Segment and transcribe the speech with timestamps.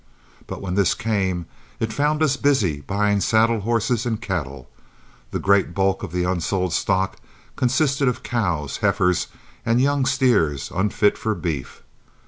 [0.47, 1.45] But when this came,
[1.79, 4.67] it found us busy buying saddle horses and cattle.
[5.29, 7.17] The great bulk of the unsold stock
[7.55, 9.27] consisted of cows, heifers,
[9.63, 11.83] and young steers unfit for beef.